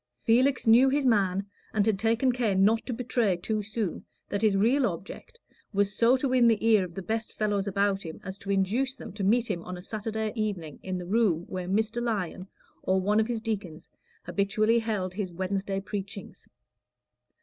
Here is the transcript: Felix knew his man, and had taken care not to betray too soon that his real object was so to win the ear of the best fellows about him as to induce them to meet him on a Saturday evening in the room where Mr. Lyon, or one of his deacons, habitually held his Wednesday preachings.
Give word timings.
Felix 0.23 0.65
knew 0.65 0.89
his 0.89 1.05
man, 1.05 1.45
and 1.75 1.85
had 1.85 1.99
taken 1.99 2.31
care 2.31 2.55
not 2.55 2.83
to 2.87 2.91
betray 2.91 3.37
too 3.37 3.61
soon 3.61 4.03
that 4.29 4.41
his 4.41 4.57
real 4.57 4.87
object 4.87 5.39
was 5.73 5.95
so 5.95 6.17
to 6.17 6.27
win 6.29 6.47
the 6.47 6.65
ear 6.67 6.83
of 6.83 6.95
the 6.95 7.03
best 7.03 7.37
fellows 7.37 7.67
about 7.67 8.01
him 8.01 8.19
as 8.23 8.39
to 8.39 8.49
induce 8.49 8.95
them 8.95 9.13
to 9.13 9.23
meet 9.23 9.45
him 9.45 9.61
on 9.63 9.77
a 9.77 9.83
Saturday 9.83 10.33
evening 10.35 10.79
in 10.81 10.97
the 10.97 11.05
room 11.05 11.41
where 11.47 11.67
Mr. 11.67 12.01
Lyon, 12.01 12.47
or 12.81 12.99
one 12.99 13.19
of 13.19 13.27
his 13.27 13.41
deacons, 13.41 13.87
habitually 14.23 14.79
held 14.79 15.13
his 15.13 15.31
Wednesday 15.31 15.79
preachings. 15.79 16.49